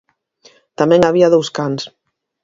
Tamén 0.79 1.01
había 1.03 1.31
dous 1.33 1.49
cans. 1.57 1.83